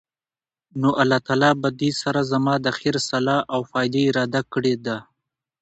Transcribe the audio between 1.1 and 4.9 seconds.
تعالی پدي سره زما د خير، صلاح او فائدي اراده کړي